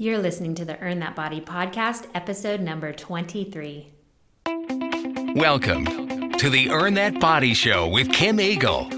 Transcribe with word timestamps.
You're 0.00 0.18
listening 0.18 0.54
to 0.54 0.64
the 0.64 0.78
Earn 0.78 1.00
That 1.00 1.16
Body 1.16 1.40
podcast, 1.40 2.06
episode 2.14 2.60
number 2.60 2.92
23. 2.92 3.92
Welcome 5.34 6.30
to 6.34 6.48
the 6.48 6.70
Earn 6.70 6.94
That 6.94 7.18
Body 7.18 7.52
Show 7.52 7.88
with 7.88 8.12
Kim 8.12 8.40
Eagle. 8.40 8.88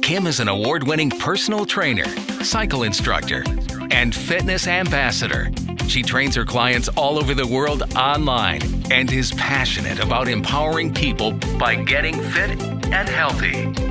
Kim 0.00 0.28
is 0.28 0.38
an 0.38 0.46
award 0.46 0.86
winning 0.86 1.10
personal 1.10 1.66
trainer, 1.66 2.06
cycle 2.44 2.84
instructor, 2.84 3.42
and 3.90 4.14
fitness 4.14 4.68
ambassador. 4.68 5.50
She 5.88 6.04
trains 6.04 6.36
her 6.36 6.44
clients 6.44 6.86
all 6.90 7.18
over 7.18 7.34
the 7.34 7.48
world 7.48 7.92
online 7.96 8.62
and 8.92 9.12
is 9.12 9.32
passionate 9.32 9.98
about 9.98 10.28
empowering 10.28 10.94
people 10.94 11.32
by 11.58 11.74
getting 11.74 12.14
fit 12.30 12.62
and 12.62 13.08
healthy. 13.08 13.83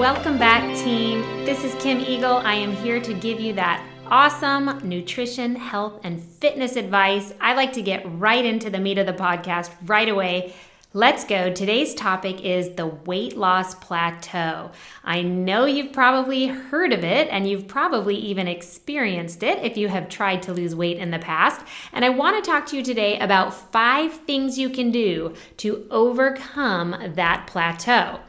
Welcome 0.00 0.38
back, 0.38 0.62
team. 0.78 1.20
This 1.44 1.62
is 1.62 1.74
Kim 1.74 2.00
Eagle. 2.00 2.38
I 2.38 2.54
am 2.54 2.72
here 2.72 3.02
to 3.02 3.12
give 3.12 3.38
you 3.38 3.52
that 3.52 3.86
awesome 4.06 4.80
nutrition, 4.82 5.54
health, 5.54 6.00
and 6.04 6.18
fitness 6.18 6.76
advice. 6.76 7.34
I 7.38 7.52
like 7.52 7.74
to 7.74 7.82
get 7.82 8.02
right 8.18 8.42
into 8.42 8.70
the 8.70 8.78
meat 8.78 8.96
of 8.96 9.04
the 9.04 9.12
podcast 9.12 9.70
right 9.84 10.08
away. 10.08 10.54
Let's 10.94 11.24
go. 11.24 11.52
Today's 11.52 11.94
topic 11.94 12.42
is 12.42 12.70
the 12.76 12.86
weight 12.86 13.36
loss 13.36 13.74
plateau. 13.74 14.70
I 15.04 15.20
know 15.20 15.66
you've 15.66 15.92
probably 15.92 16.46
heard 16.46 16.94
of 16.94 17.04
it 17.04 17.28
and 17.30 17.46
you've 17.46 17.68
probably 17.68 18.16
even 18.16 18.48
experienced 18.48 19.42
it 19.42 19.62
if 19.62 19.76
you 19.76 19.88
have 19.88 20.08
tried 20.08 20.42
to 20.44 20.54
lose 20.54 20.74
weight 20.74 20.96
in 20.96 21.10
the 21.10 21.18
past. 21.18 21.60
And 21.92 22.06
I 22.06 22.08
want 22.08 22.42
to 22.42 22.50
talk 22.50 22.64
to 22.68 22.76
you 22.76 22.82
today 22.82 23.18
about 23.18 23.52
five 23.52 24.14
things 24.14 24.58
you 24.58 24.70
can 24.70 24.90
do 24.90 25.34
to 25.58 25.86
overcome 25.90 26.96
that 27.16 27.46
plateau. 27.46 28.20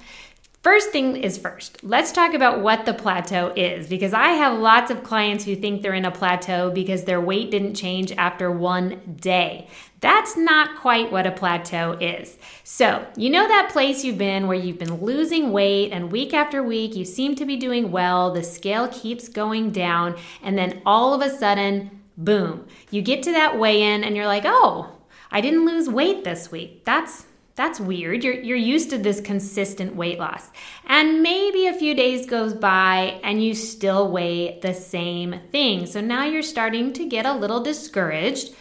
First 0.61 0.91
thing 0.91 1.17
is 1.17 1.39
first, 1.39 1.83
let's 1.83 2.11
talk 2.11 2.35
about 2.35 2.61
what 2.61 2.85
the 2.85 2.93
plateau 2.93 3.51
is 3.55 3.87
because 3.87 4.13
I 4.13 4.27
have 4.27 4.59
lots 4.59 4.91
of 4.91 5.03
clients 5.03 5.43
who 5.43 5.55
think 5.55 5.81
they're 5.81 5.95
in 5.95 6.05
a 6.05 6.11
plateau 6.11 6.69
because 6.69 7.03
their 7.03 7.19
weight 7.19 7.49
didn't 7.49 7.73
change 7.73 8.11
after 8.11 8.51
one 8.51 9.17
day. 9.19 9.67
That's 10.01 10.37
not 10.37 10.79
quite 10.79 11.11
what 11.11 11.25
a 11.25 11.31
plateau 11.31 11.93
is. 11.93 12.37
So, 12.63 13.03
you 13.17 13.31
know 13.31 13.47
that 13.47 13.71
place 13.71 14.03
you've 14.03 14.19
been 14.19 14.45
where 14.45 14.57
you've 14.57 14.77
been 14.77 15.01
losing 15.01 15.51
weight 15.51 15.91
and 15.91 16.11
week 16.11 16.31
after 16.31 16.61
week 16.61 16.95
you 16.95 17.05
seem 17.05 17.33
to 17.37 17.45
be 17.45 17.57
doing 17.57 17.91
well, 17.91 18.31
the 18.31 18.43
scale 18.43 18.87
keeps 18.87 19.29
going 19.29 19.71
down, 19.71 20.15
and 20.43 20.55
then 20.55 20.83
all 20.85 21.15
of 21.15 21.21
a 21.21 21.35
sudden, 21.35 21.89
boom, 22.17 22.67
you 22.91 23.01
get 23.01 23.23
to 23.23 23.31
that 23.31 23.57
weigh 23.57 23.81
in 23.81 24.03
and 24.03 24.15
you're 24.15 24.27
like, 24.27 24.43
oh, 24.45 24.91
I 25.31 25.41
didn't 25.41 25.65
lose 25.65 25.89
weight 25.89 26.23
this 26.23 26.51
week. 26.51 26.85
That's 26.85 27.25
that's 27.55 27.79
weird. 27.79 28.23
You're, 28.23 28.35
you're 28.35 28.57
used 28.57 28.89
to 28.91 28.97
this 28.97 29.21
consistent 29.21 29.95
weight 29.95 30.19
loss. 30.19 30.49
And 30.85 31.21
maybe 31.21 31.67
a 31.67 31.73
few 31.73 31.93
days 31.93 32.25
goes 32.25 32.53
by 32.53 33.19
and 33.23 33.43
you 33.43 33.53
still 33.53 34.09
weigh 34.09 34.59
the 34.61 34.73
same 34.73 35.39
thing. 35.51 35.85
So 35.85 36.01
now 36.01 36.25
you're 36.25 36.43
starting 36.43 36.93
to 36.93 37.05
get 37.05 37.25
a 37.25 37.33
little 37.33 37.61
discouraged. 37.61 38.53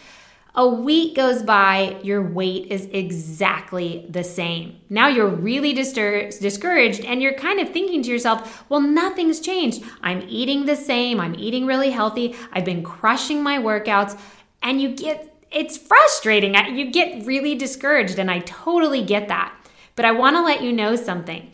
A 0.53 0.67
week 0.67 1.15
goes 1.15 1.43
by, 1.43 1.97
your 2.03 2.21
weight 2.21 2.67
is 2.69 2.89
exactly 2.91 4.05
the 4.09 4.25
same. 4.25 4.81
Now 4.89 5.07
you're 5.07 5.29
really 5.29 5.73
distur- 5.73 6.37
discouraged 6.41 7.05
and 7.05 7.21
you're 7.21 7.35
kind 7.35 7.61
of 7.61 7.69
thinking 7.69 8.03
to 8.03 8.09
yourself, 8.09 8.65
well, 8.67 8.81
nothing's 8.81 9.39
changed. 9.39 9.81
I'm 10.03 10.25
eating 10.27 10.65
the 10.65 10.75
same. 10.75 11.21
I'm 11.21 11.35
eating 11.35 11.65
really 11.65 11.91
healthy. 11.91 12.35
I've 12.51 12.65
been 12.65 12.83
crushing 12.83 13.41
my 13.41 13.59
workouts. 13.59 14.19
And 14.61 14.81
you 14.81 14.93
get 14.93 15.30
it's 15.51 15.77
frustrating. 15.77 16.55
You 16.75 16.91
get 16.91 17.25
really 17.25 17.55
discouraged, 17.55 18.17
and 18.19 18.31
I 18.31 18.39
totally 18.39 19.03
get 19.03 19.27
that. 19.27 19.53
But 19.95 20.05
I 20.05 20.11
want 20.11 20.35
to 20.37 20.41
let 20.41 20.63
you 20.63 20.71
know 20.71 20.95
something. 20.95 21.51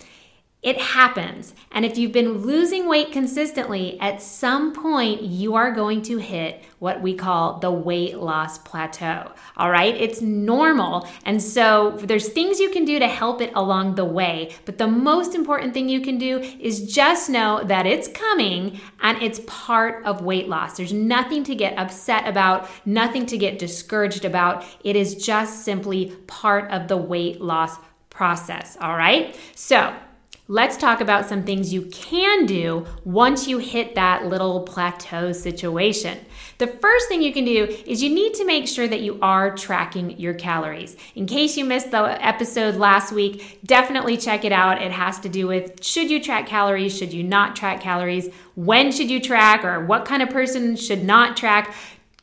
It 0.68 0.82
happens. 0.82 1.54
And 1.72 1.86
if 1.86 1.98
you've 1.98 2.12
been 2.12 2.40
losing 2.40 2.90
weight 2.90 3.14
consistently, 3.14 3.98
at 4.02 4.22
some 4.22 4.74
point 4.74 5.22
you 5.22 5.56
are 5.56 5.72
going 5.72 6.02
to 6.02 6.18
hit 6.18 6.62
what 6.80 7.02
we 7.02 7.14
call 7.14 7.60
the 7.60 7.72
weight 7.72 8.18
loss 8.18 8.58
plateau. 8.58 9.32
All 9.56 9.72
right? 9.72 9.96
It's 9.96 10.20
normal. 10.20 11.08
And 11.24 11.42
so 11.42 11.92
there's 12.02 12.28
things 12.28 12.60
you 12.60 12.70
can 12.70 12.84
do 12.84 13.00
to 13.00 13.08
help 13.08 13.40
it 13.40 13.54
along 13.56 13.96
the 13.96 14.04
way. 14.04 14.58
But 14.66 14.78
the 14.78 14.90
most 14.90 15.36
important 15.36 15.74
thing 15.74 15.88
you 15.88 16.02
can 16.02 16.18
do 16.18 16.40
is 16.40 16.94
just 16.94 17.30
know 17.30 17.64
that 17.64 17.86
it's 17.86 18.10
coming 18.10 18.82
and 19.02 19.24
it's 19.24 19.40
part 19.48 20.04
of 20.04 20.22
weight 20.22 20.50
loss. 20.50 20.76
There's 20.76 20.92
nothing 20.92 21.46
to 21.46 21.56
get 21.56 21.78
upset 21.78 22.28
about, 22.28 22.70
nothing 22.86 23.26
to 23.28 23.38
get 23.38 23.58
discouraged 23.58 24.26
about. 24.26 24.66
It 24.84 24.98
is 24.98 25.16
just 25.16 25.64
simply 25.64 26.08
part 26.28 26.70
of 26.72 26.90
the 26.90 26.98
weight 26.98 27.40
loss 27.40 27.78
process. 28.10 28.76
All 28.82 28.98
right? 28.98 29.40
So, 29.56 29.96
let's 30.50 30.78
talk 30.78 31.02
about 31.02 31.28
some 31.28 31.44
things 31.44 31.74
you 31.74 31.82
can 31.84 32.46
do 32.46 32.86
once 33.04 33.48
you 33.48 33.58
hit 33.58 33.96
that 33.96 34.26
little 34.26 34.62
plateau 34.62 35.32
situation. 35.34 36.18
The 36.58 36.68
first 36.68 37.08
thing 37.10 37.22
you 37.22 37.34
can 37.34 37.44
do 37.44 37.66
is 37.86 38.02
you 38.02 38.10
need 38.10 38.34
to 38.36 38.46
make 38.46 38.68
sure 38.68 38.88
that 38.88 39.02
you 39.02 39.20
are 39.22 39.56
tracking 39.56 40.18
your 40.18 40.34
calories. 40.34 40.96
In 41.16 41.26
case 41.26 41.58
you 41.58 41.66
missed 41.66 41.92
the 41.92 42.26
episode 42.26 42.76
last 42.76 43.12
week, 43.12 43.60
definitely 43.66 44.18
check 44.18 44.46
it 44.46 44.52
out. 44.54 44.82
It 44.82 44.92
has 44.92 45.20
to 45.20 45.30
do 45.30 45.48
with 45.48 45.84
should 45.84 46.10
you 46.10 46.24
track 46.24 46.48
calories, 46.48 46.98
should 46.98 47.14
you 47.14 47.24
not 47.24 47.56
track 47.56 47.82
calories, 47.82 48.30
when 48.56 48.92
should 48.92 49.12
you 49.12 49.20
track, 49.20 49.66
or 49.66 49.86
what 49.86 50.06
kind 50.06 50.24
of 50.24 50.30
person 50.30 50.76
should 50.76 51.04
not 51.04 51.36
track. 51.36 51.76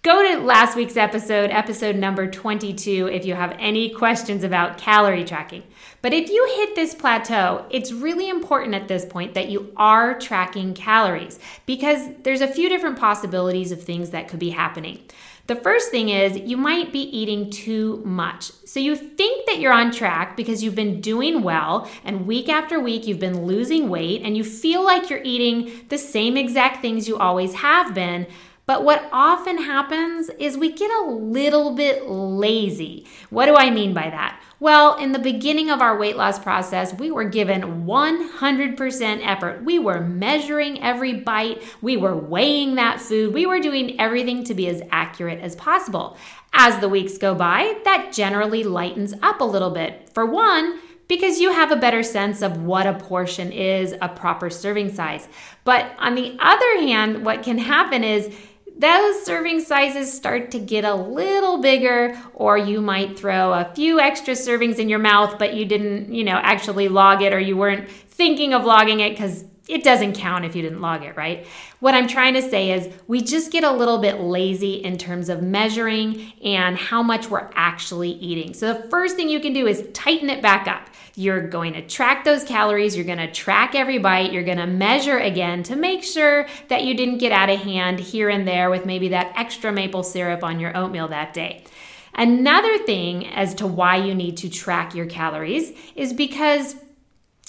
Go 0.03 0.23
to 0.23 0.43
last 0.43 0.77
week's 0.77 0.97
episode, 0.97 1.51
episode 1.51 1.97
number 1.97 2.31
22, 2.31 3.09
if 3.11 3.25
you 3.25 3.35
have 3.35 3.56
any 3.59 3.89
questions 3.89 4.45
about 4.45 4.77
calorie 4.77 5.25
tracking. 5.25 5.62
But 6.04 6.12
if 6.12 6.28
you 6.28 6.47
hit 6.56 6.75
this 6.75 6.94
plateau, 6.94 7.65
it's 7.70 7.91
really 7.91 8.28
important 8.28 8.75
at 8.75 8.88
this 8.88 9.06
point 9.06 9.32
that 9.32 9.48
you 9.48 9.72
are 9.78 10.19
tracking 10.19 10.75
calories 10.75 11.38
because 11.65 12.10
there's 12.25 12.42
a 12.42 12.47
few 12.47 12.69
different 12.69 12.98
possibilities 12.98 13.72
of 13.72 13.82
things 13.82 14.10
that 14.10 14.28
could 14.28 14.38
be 14.38 14.50
happening. 14.50 14.98
The 15.47 15.56
first 15.56 15.91
thing 15.91 16.10
is 16.10 16.37
you 16.37 16.59
might 16.59 16.93
be 16.93 17.00
eating 17.00 17.48
too 17.48 18.03
much. 18.04 18.53
So 18.66 18.81
you 18.81 18.97
think 18.97 19.47
that 19.47 19.60
you're 19.60 19.72
on 19.72 19.93
track 19.93 20.37
because 20.37 20.62
you've 20.62 20.75
been 20.75 21.00
doing 21.00 21.43
well 21.43 21.91
and 22.04 22.26
week 22.26 22.50
after 22.50 22.78
week 22.78 23.06
you've 23.06 23.19
been 23.19 23.47
losing 23.47 23.88
weight 23.88 24.20
and 24.25 24.37
you 24.37 24.44
feel 24.44 24.84
like 24.84 25.09
you're 25.09 25.22
eating 25.25 25.87
the 25.88 25.97
same 25.97 26.37
exact 26.37 26.82
things 26.82 27.09
you 27.09 27.16
always 27.16 27.54
have 27.54 27.94
been. 27.94 28.26
But 28.66 28.82
what 28.82 29.08
often 29.12 29.58
happens 29.58 30.30
is 30.38 30.56
we 30.56 30.72
get 30.72 30.91
a 30.91 31.10
little 31.10 31.75
bit 31.75 32.08
lazy. 32.08 33.06
What 33.28 33.47
do 33.47 33.56
I 33.56 33.69
mean 33.69 33.92
by 33.92 34.08
that? 34.08 34.41
Well, 34.58 34.97
in 34.97 35.12
the 35.12 35.19
beginning 35.19 35.69
of 35.69 35.82
our 35.82 35.98
weight 35.98 36.16
loss 36.16 36.38
process, 36.38 36.94
we 36.94 37.10
were 37.10 37.25
given 37.25 37.84
100% 37.84 39.26
effort. 39.26 39.64
We 39.64 39.78
were 39.78 40.00
measuring 40.00 40.82
every 40.82 41.12
bite, 41.12 41.62
we 41.82 41.98
were 41.98 42.16
weighing 42.16 42.76
that 42.76 43.00
food, 43.00 43.34
we 43.34 43.44
were 43.44 43.60
doing 43.60 44.00
everything 44.00 44.44
to 44.44 44.54
be 44.54 44.69
as 44.69 44.81
accurate 44.91 45.41
as 45.41 45.54
possible. 45.56 46.16
As 46.54 46.81
the 46.81 46.88
weeks 46.88 47.19
go 47.19 47.34
by, 47.34 47.78
that 47.84 48.12
generally 48.12 48.64
lightens 48.64 49.12
up 49.20 49.42
a 49.42 49.44
little 49.44 49.70
bit. 49.70 50.08
For 50.14 50.25
one, 50.25 50.78
because 51.06 51.41
you 51.41 51.52
have 51.52 51.70
a 51.70 51.76
better 51.76 52.02
sense 52.02 52.41
of 52.41 52.62
what 52.62 52.86
a 52.86 52.94
portion 52.94 53.52
is, 53.52 53.94
a 54.00 54.08
proper 54.08 54.48
serving 54.48 54.94
size. 54.94 55.28
But 55.64 55.92
on 55.98 56.14
the 56.14 56.36
other 56.41 56.81
hand, 56.81 57.26
what 57.26 57.42
can 57.42 57.58
happen 57.58 58.02
is 58.02 58.34
those 58.77 59.25
serving 59.25 59.61
sizes 59.61 60.12
start 60.12 60.51
to 60.51 60.59
get 60.59 60.85
a 60.85 60.95
little 60.95 61.61
bigger, 61.61 62.21
or 62.35 62.59
you 62.59 62.81
might 62.81 63.19
throw 63.19 63.53
a 63.53 63.73
few 63.75 64.01
extra 64.01 64.35
servings 64.35 64.79
in 64.79 64.89
your 64.89 64.99
mouth, 64.99 65.39
but 65.39 65.55
you 65.55 65.65
didn't, 65.65 66.12
you 66.12 66.25
know, 66.25 66.41
actually 66.43 66.89
log 66.89 67.23
it, 67.23 67.33
or 67.33 67.39
you 67.39 67.57
weren't 67.57 67.89
thinking 67.89 68.53
of 68.53 68.65
logging 68.65 69.01
it 69.01 69.11
because 69.11 69.45
it 69.66 69.82
doesn't 69.82 70.14
count 70.14 70.44
if 70.44 70.54
you 70.54 70.60
didn't 70.60 70.82
log 70.82 71.02
it, 71.02 71.16
right? 71.16 71.47
What 71.80 71.94
I'm 71.94 72.06
trying 72.06 72.34
to 72.34 72.42
say 72.42 72.72
is 72.72 72.92
we 73.06 73.22
just 73.22 73.50
get 73.50 73.64
a 73.64 73.72
little 73.72 73.98
bit 73.98 74.20
lazy 74.20 74.75
in 74.75 74.98
terms 74.98 75.30
of 75.30 75.42
measuring 75.42 76.32
and 76.42 76.76
how 76.76 77.02
much 77.02 77.30
we're 77.30 77.48
actually 77.54 78.10
eating. 78.10 78.52
So 78.52 78.75
the 78.75 78.88
first 78.91 79.16
thing 79.16 79.30
you 79.30 79.41
can 79.41 79.54
do 79.54 79.66
is 79.66 79.88
tighten 79.94 80.28
it 80.28 80.42
back 80.42 80.69
up. 80.69 80.91
You're 81.16 81.48
going 81.48 81.75
to 81.75 81.86
track 81.86 82.25
those 82.25 82.44
calories, 82.44 82.94
you're 82.97 83.06
going 83.06 83.19
to 83.19 83.30
track 83.30 83.75
every 83.75 83.99
bite, 83.99 84.32
you're 84.32 84.43
going 84.43 84.58
to 84.58 84.66
measure 84.66 85.19
again 85.19 85.62
to 85.64 85.76
make 85.76 86.02
sure 86.02 86.46
that 86.69 86.84
you 86.84 86.94
didn't 86.94 87.19
get 87.19 87.32
out 87.32 87.49
of 87.49 87.60
hand 87.60 88.00
here 88.00 88.28
and 88.28 88.46
there 88.46 88.69
with 88.69 88.84
maybe 88.84 89.08
that 89.08 89.32
extra 89.37 89.72
maple 89.72 90.02
syrup 90.02 90.43
on 90.43 90.60
your 90.60 90.76
oatmeal 90.76 91.08
that 91.08 91.32
day. 91.32 91.64
Another 92.17 92.78
thing 92.78 93.26
as 93.28 93.55
to 93.55 93.67
why 93.67 93.96
you 93.96 94.14
need 94.14 94.37
to 94.38 94.49
track 94.49 94.94
your 94.94 95.06
calories 95.06 95.72
is 95.96 96.12
because 96.12 96.76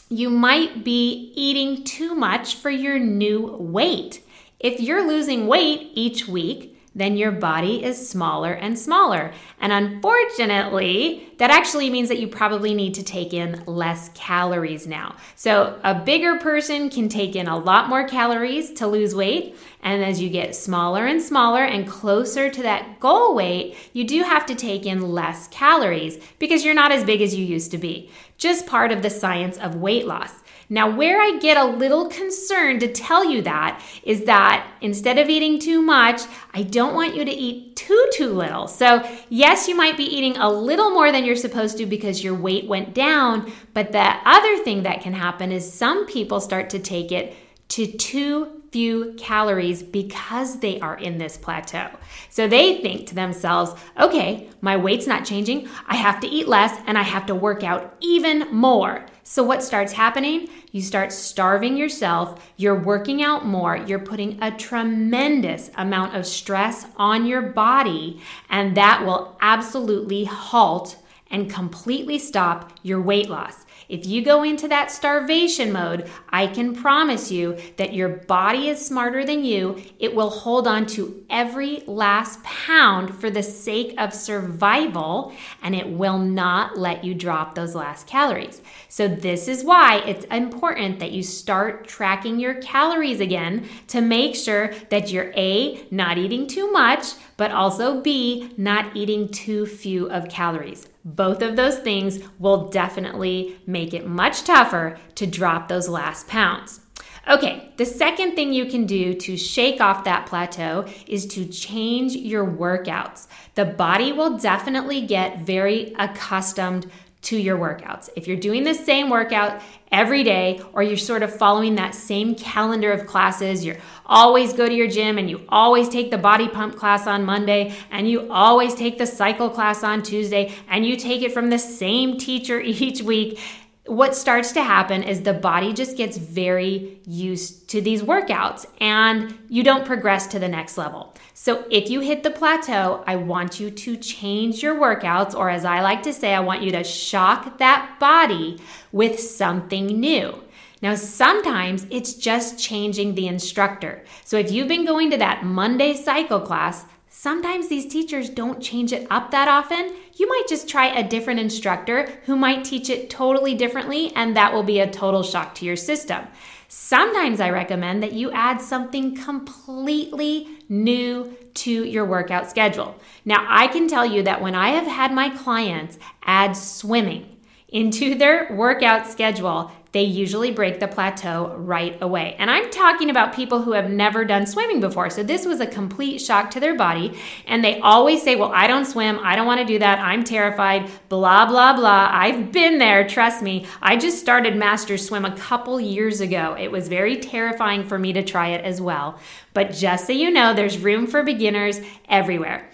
you 0.09 0.29
might 0.29 0.83
be 0.83 1.31
eating 1.35 1.83
too 1.83 2.13
much 2.13 2.55
for 2.55 2.69
your 2.69 2.99
new 2.99 3.55
weight. 3.57 4.21
If 4.59 4.79
you're 4.79 5.07
losing 5.07 5.47
weight 5.47 5.91
each 5.93 6.27
week, 6.27 6.75
then 6.95 7.17
your 7.17 7.31
body 7.31 7.83
is 7.83 8.09
smaller 8.09 8.53
and 8.53 8.79
smaller. 8.79 9.33
And 9.59 9.73
unfortunately, 9.73 11.29
that 11.37 11.51
actually 11.51 11.89
means 11.89 12.07
that 12.07 12.19
you 12.19 12.27
probably 12.29 12.73
need 12.73 12.93
to 12.93 13.03
take 13.03 13.33
in 13.33 13.61
less 13.65 14.09
calories 14.13 14.87
now. 14.87 15.15
So, 15.35 15.77
a 15.83 15.93
bigger 15.93 16.39
person 16.39 16.89
can 16.89 17.09
take 17.09 17.35
in 17.35 17.47
a 17.47 17.57
lot 17.57 17.89
more 17.89 18.07
calories 18.07 18.71
to 18.73 18.87
lose 18.87 19.13
weight. 19.13 19.57
And 19.83 20.03
as 20.03 20.21
you 20.21 20.29
get 20.29 20.55
smaller 20.55 21.05
and 21.05 21.21
smaller 21.21 21.65
and 21.65 21.85
closer 21.85 22.49
to 22.49 22.61
that 22.63 23.01
goal 23.01 23.35
weight, 23.35 23.75
you 23.91 24.07
do 24.07 24.23
have 24.23 24.45
to 24.45 24.55
take 24.55 24.85
in 24.85 25.11
less 25.11 25.49
calories 25.49 26.17
because 26.39 26.63
you're 26.63 26.73
not 26.73 26.93
as 26.93 27.03
big 27.03 27.21
as 27.21 27.35
you 27.35 27.45
used 27.45 27.71
to 27.71 27.77
be. 27.77 28.09
Just 28.37 28.67
part 28.67 28.91
of 28.91 29.01
the 29.01 29.09
science 29.09 29.57
of 29.57 29.75
weight 29.75 30.05
loss. 30.05 30.43
Now, 30.67 30.89
where 30.89 31.21
I 31.21 31.37
get 31.39 31.57
a 31.57 31.65
little 31.65 32.09
concerned 32.09 32.79
to 32.79 32.91
tell 32.91 33.29
you 33.29 33.43
that 33.43 33.83
is 34.03 34.23
that 34.23 34.67
instead 34.81 35.19
of 35.19 35.29
eating 35.29 35.59
too 35.59 35.81
much, 35.81 36.21
I 36.53 36.63
don't 36.63 36.95
want 36.95 37.15
you 37.15 37.23
to 37.23 37.31
eat 37.31 37.75
too, 37.75 38.07
too 38.13 38.29
little. 38.29 38.67
So, 38.67 39.07
yes, 39.29 39.67
you 39.67 39.75
might 39.75 39.95
be 39.95 40.05
eating 40.05 40.37
a 40.37 40.49
little 40.49 40.89
more 40.89 41.11
than 41.11 41.23
you're 41.23 41.35
supposed 41.35 41.77
to 41.77 41.85
because 41.85 42.23
your 42.23 42.33
weight 42.33 42.67
went 42.67 42.95
down. 42.95 43.51
But 43.75 43.91
the 43.91 43.99
other 44.25 44.57
thing 44.63 44.83
that 44.83 45.01
can 45.01 45.13
happen 45.13 45.51
is 45.51 45.71
some 45.71 46.07
people 46.07 46.39
start 46.39 46.71
to 46.71 46.79
take 46.79 47.11
it 47.11 47.35
to 47.69 47.85
too 47.85 48.63
few 48.75 49.13
calories 49.17 49.81
because 49.81 50.59
they 50.59 50.77
are 50.81 50.97
in 50.97 51.17
this 51.17 51.37
plateau. 51.37 51.87
So 52.29 52.45
they 52.45 52.81
think 52.81 53.07
to 53.07 53.15
themselves, 53.15 53.71
okay, 53.97 54.49
my 54.59 54.75
weight's 54.75 55.07
not 55.07 55.23
changing. 55.23 55.69
I 55.87 55.95
have 55.95 56.19
to 56.19 56.27
eat 56.27 56.49
less 56.49 56.77
and 56.85 56.97
I 56.97 57.03
have 57.03 57.25
to 57.27 57.35
work 57.35 57.63
out 57.63 57.95
even 58.01 58.53
more. 58.53 59.05
So 59.23 59.43
what 59.43 59.63
starts 59.63 59.93
happening? 59.93 60.49
You 60.73 60.81
start 60.81 61.13
starving 61.13 61.77
yourself. 61.77 62.51
You're 62.57 62.77
working 62.77 63.23
out 63.23 63.45
more. 63.45 63.77
You're 63.77 63.97
putting 63.97 64.43
a 64.43 64.51
tremendous 64.51 65.71
amount 65.77 66.13
of 66.13 66.25
stress 66.25 66.85
on 66.97 67.25
your 67.25 67.43
body, 67.43 68.21
and 68.49 68.75
that 68.75 69.05
will 69.05 69.37
absolutely 69.39 70.25
halt 70.25 70.97
and 71.31 71.49
completely 71.49 72.19
stop 72.19 72.73
your 72.83 73.01
weight 73.01 73.29
loss. 73.29 73.64
If 73.87 74.05
you 74.05 74.23
go 74.23 74.43
into 74.43 74.67
that 74.67 74.91
starvation 74.91 75.71
mode, 75.71 76.09
I 76.29 76.47
can 76.47 76.75
promise 76.75 77.31
you 77.31 77.57
that 77.77 77.93
your 77.93 78.09
body 78.09 78.69
is 78.69 78.85
smarter 78.85 79.25
than 79.25 79.43
you. 79.43 79.81
It 79.99 80.15
will 80.15 80.29
hold 80.29 80.67
on 80.67 80.85
to 80.87 81.23
every 81.29 81.83
last 81.85 82.43
pound 82.43 83.15
for 83.15 83.29
the 83.29 83.43
sake 83.43 83.93
of 83.97 84.13
survival, 84.13 85.33
and 85.61 85.75
it 85.75 85.87
will 85.87 86.17
not 86.17 86.77
let 86.77 87.03
you 87.03 87.13
drop 87.13 87.55
those 87.55 87.75
last 87.75 88.07
calories. 88.07 88.61
So, 88.87 89.07
this 89.07 89.47
is 89.47 89.63
why 89.63 90.03
it's 90.05 90.25
important 90.25 90.99
that 90.99 91.11
you 91.11 91.23
start 91.23 91.87
tracking 91.87 92.39
your 92.39 92.55
calories 92.55 93.19
again 93.19 93.67
to 93.87 94.01
make 94.01 94.35
sure 94.35 94.73
that 94.89 95.11
you're 95.11 95.31
A, 95.35 95.85
not 95.91 96.17
eating 96.17 96.47
too 96.47 96.71
much, 96.71 97.13
but 97.37 97.51
also 97.51 98.01
B, 98.01 98.53
not 98.57 98.95
eating 98.95 99.29
too 99.29 99.65
few 99.65 100.09
of 100.09 100.29
calories. 100.29 100.87
Both 101.03 101.41
of 101.41 101.55
those 101.55 101.79
things 101.79 102.19
will 102.39 102.69
definitely 102.69 103.57
make 103.67 103.93
it 103.93 104.07
much 104.07 104.43
tougher 104.43 104.97
to 105.15 105.27
drop 105.27 105.67
those 105.67 105.87
last 105.89 106.27
pounds. 106.27 106.81
Okay, 107.27 107.71
the 107.77 107.85
second 107.85 108.35
thing 108.35 108.53
you 108.53 108.67
can 108.67 108.85
do 108.85 109.15
to 109.15 109.35
shake 109.35 109.81
off 109.81 110.03
that 110.03 110.27
plateau 110.27 110.85
is 111.07 111.25
to 111.27 111.45
change 111.45 112.15
your 112.15 112.45
workouts. 112.45 113.25
The 113.55 113.65
body 113.65 114.11
will 114.11 114.37
definitely 114.37 115.01
get 115.01 115.39
very 115.39 115.95
accustomed 115.97 116.89
to 117.25 117.37
your 117.37 117.57
workouts. 117.57 118.09
If 118.15 118.27
you're 118.27 118.37
doing 118.37 118.63
the 118.63 118.73
same 118.73 119.09
workout 119.09 119.61
every 119.91 120.23
day, 120.23 120.61
or 120.73 120.83
you're 120.83 120.97
sort 120.97 121.23
of 121.23 121.35
following 121.35 121.75
that 121.75 121.95
same 121.95 122.35
calendar 122.35 122.91
of 122.91 123.07
classes, 123.07 123.65
you're 123.65 123.77
always 124.05 124.53
go 124.53 124.67
to 124.67 124.73
your 124.73 124.87
gym 124.87 125.17
and 125.17 125.29
you 125.29 125.43
always 125.49 125.89
take 125.89 126.11
the 126.11 126.17
body 126.17 126.47
pump 126.47 126.75
class 126.75 127.07
on 127.07 127.23
Monday, 127.23 127.73
and 127.91 128.09
you 128.09 128.31
always 128.31 128.75
take 128.75 128.97
the 128.97 129.07
cycle 129.07 129.49
class 129.49 129.83
on 129.83 130.03
Tuesday, 130.03 130.53
and 130.69 130.85
you 130.85 130.95
take 130.95 131.21
it 131.21 131.33
from 131.33 131.49
the 131.49 131.59
same 131.59 132.17
teacher 132.17 132.59
each 132.61 133.01
week, 133.01 133.39
what 133.87 134.15
starts 134.15 134.51
to 134.53 134.63
happen 134.63 135.03
is 135.03 135.21
the 135.21 135.33
body 135.33 135.71
just 135.71 135.95
gets 135.95 136.17
very 136.17 136.99
used 137.05 137.67
to 137.69 137.81
these 137.81 138.01
workouts 138.01 138.65
and 138.81 139.37
you 139.47 139.63
don't 139.63 139.85
progress 139.85 140.25
to 140.27 140.39
the 140.39 140.47
next 140.47 140.77
level. 140.77 141.13
So, 141.33 141.65
if 141.69 141.89
you 141.89 141.99
hit 141.99 142.23
the 142.23 142.31
plateau, 142.31 143.03
I 143.05 143.17
want 143.17 143.59
you 143.59 143.69
to 143.69 143.97
change 143.97 144.63
your 144.63 144.75
workouts, 144.75 145.35
or 145.35 145.49
as 145.49 145.65
I 145.65 145.81
like 145.81 146.01
to 146.03 146.13
say, 146.13 146.33
I 146.33 146.39
want 146.39 146.63
you 146.63 146.71
to 146.71 146.83
shock 146.83 147.59
that 147.59 147.97
body 147.99 148.59
with 148.91 149.19
something 149.19 149.85
new. 149.85 150.41
Now, 150.81 150.95
sometimes 150.95 151.85
it's 151.91 152.13
just 152.13 152.57
changing 152.57 153.13
the 153.13 153.27
instructor. 153.27 154.03
So, 154.23 154.37
if 154.37 154.51
you've 154.51 154.67
been 154.67 154.85
going 154.85 155.11
to 155.11 155.17
that 155.17 155.45
Monday 155.45 155.93
cycle 155.93 156.39
class, 156.39 156.85
Sometimes 157.17 157.69
these 157.69 157.87
teachers 157.87 158.29
don't 158.29 158.61
change 158.61 158.91
it 158.91 159.07
up 159.09 159.31
that 159.31 159.47
often. 159.47 159.95
You 160.15 160.27
might 160.27 160.49
just 160.49 160.67
try 160.67 160.87
a 160.87 161.07
different 161.07 161.39
instructor 161.39 162.09
who 162.25 162.35
might 162.35 162.65
teach 162.65 162.89
it 162.89 163.09
totally 163.09 163.55
differently, 163.55 164.11
and 164.15 164.35
that 164.35 164.53
will 164.53 164.63
be 164.63 164.81
a 164.81 164.91
total 164.91 165.23
shock 165.23 165.55
to 165.55 165.65
your 165.65 165.77
system. 165.77 166.25
Sometimes 166.67 167.39
I 167.39 167.51
recommend 167.51 168.03
that 168.03 168.11
you 168.11 168.31
add 168.31 168.61
something 168.61 169.15
completely 169.15 170.59
new 170.67 171.35
to 171.53 171.85
your 171.85 172.03
workout 172.03 172.49
schedule. 172.49 172.99
Now, 173.23 173.45
I 173.47 173.67
can 173.67 173.87
tell 173.87 174.05
you 174.05 174.21
that 174.23 174.41
when 174.41 174.53
I 174.53 174.71
have 174.71 174.85
had 174.85 175.13
my 175.13 175.29
clients 175.29 175.97
add 176.23 176.57
swimming 176.57 177.34
into 177.69 178.15
their 178.15 178.53
workout 178.53 179.07
schedule, 179.07 179.71
they 179.95 180.03
usually 180.03 180.51
break 180.51 180.81
the 180.81 180.89
plateau 180.89 181.55
right 181.55 181.97
away. 182.01 182.35
And 182.37 182.51
I'm 182.51 182.69
talking 182.69 183.09
about 183.09 183.33
people 183.33 183.61
who 183.61 183.71
have 183.71 183.89
never 183.89 184.25
done 184.25 184.45
swimming 184.45 184.81
before. 184.81 185.09
So 185.09 185.23
this 185.23 185.45
was 185.45 185.61
a 185.61 185.65
complete 185.65 186.19
shock 186.19 186.51
to 186.51 186.59
their 186.59 186.75
body. 186.75 187.17
And 187.47 187.63
they 187.63 187.79
always 187.79 188.21
say, 188.21 188.35
Well, 188.35 188.51
I 188.53 188.67
don't 188.67 188.83
swim. 188.83 189.19
I 189.23 189.37
don't 189.37 189.47
want 189.47 189.61
to 189.61 189.65
do 189.65 189.79
that. 189.79 189.99
I'm 189.99 190.25
terrified. 190.25 190.91
Blah, 191.07 191.45
blah, 191.45 191.77
blah. 191.77 192.09
I've 192.11 192.51
been 192.51 192.77
there. 192.77 193.07
Trust 193.07 193.41
me. 193.41 193.67
I 193.81 193.95
just 193.95 194.19
started 194.19 194.57
Master 194.57 194.97
Swim 194.97 195.23
a 195.23 195.37
couple 195.37 195.79
years 195.79 196.19
ago. 196.19 196.57
It 196.59 196.73
was 196.73 196.89
very 196.89 197.15
terrifying 197.15 197.85
for 197.85 197.97
me 197.97 198.11
to 198.11 198.21
try 198.21 198.49
it 198.49 198.65
as 198.65 198.81
well. 198.81 199.17
But 199.53 199.71
just 199.71 200.07
so 200.07 200.11
you 200.11 200.29
know, 200.29 200.53
there's 200.53 200.77
room 200.77 201.07
for 201.07 201.23
beginners 201.23 201.79
everywhere. 202.09 202.69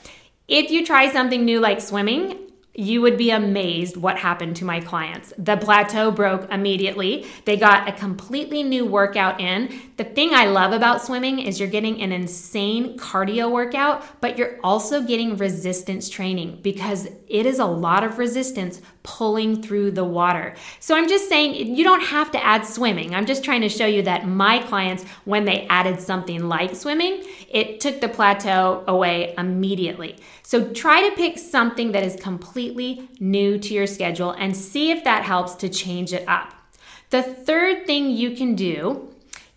If 0.47 0.71
you 0.71 0.83
try 0.83 1.11
something 1.11 1.45
new 1.45 1.59
like 1.59 1.81
swimming, 1.81 2.50
you 2.73 3.01
would 3.01 3.17
be 3.17 3.31
amazed 3.31 3.97
what 3.97 4.17
happened 4.17 4.55
to 4.55 4.65
my 4.65 4.79
clients. 4.79 5.33
The 5.37 5.57
plateau 5.57 6.09
broke 6.09 6.49
immediately. 6.49 7.27
They 7.43 7.57
got 7.57 7.89
a 7.89 7.91
completely 7.91 8.63
new 8.63 8.85
workout 8.85 9.41
in. 9.41 9.81
The 9.97 10.05
thing 10.05 10.33
I 10.33 10.45
love 10.45 10.71
about 10.71 11.01
swimming 11.01 11.39
is 11.39 11.59
you're 11.59 11.67
getting 11.67 12.01
an 12.01 12.13
insane 12.13 12.97
cardio 12.97 13.51
workout, 13.51 14.21
but 14.21 14.37
you're 14.37 14.57
also 14.63 15.01
getting 15.03 15.35
resistance 15.35 16.07
training 16.09 16.59
because 16.61 17.09
it 17.27 17.45
is 17.45 17.59
a 17.59 17.65
lot 17.65 18.05
of 18.05 18.17
resistance 18.17 18.81
pulling 19.03 19.61
through 19.61 19.91
the 19.91 20.03
water. 20.03 20.55
So 20.79 20.95
I'm 20.95 21.09
just 21.09 21.27
saying 21.27 21.75
you 21.75 21.83
don't 21.83 22.03
have 22.03 22.31
to 22.31 22.43
add 22.43 22.65
swimming. 22.65 23.13
I'm 23.13 23.25
just 23.25 23.43
trying 23.43 23.61
to 23.61 23.69
show 23.69 23.85
you 23.85 24.03
that 24.03 24.27
my 24.27 24.59
clients, 24.59 25.03
when 25.25 25.43
they 25.43 25.67
added 25.67 25.99
something 25.99 26.47
like 26.47 26.75
swimming, 26.75 27.23
it 27.49 27.81
took 27.81 27.99
the 27.99 28.07
plateau 28.07 28.83
away 28.87 29.33
immediately. 29.37 30.17
So 30.43 30.71
try 30.73 31.09
to 31.09 31.15
pick 31.15 31.37
something 31.37 31.93
that 31.93 32.03
is 32.03 32.15
completely 32.17 32.60
new 33.19 33.57
to 33.57 33.73
your 33.73 33.87
schedule 33.87 34.31
and 34.31 34.55
see 34.55 34.91
if 34.91 35.03
that 35.03 35.23
helps 35.23 35.55
to 35.55 35.69
change 35.69 36.13
it 36.13 36.27
up. 36.27 36.53
The 37.09 37.23
third 37.23 37.85
thing 37.85 38.09
you 38.09 38.35
can 38.35 38.55
do 38.55 39.09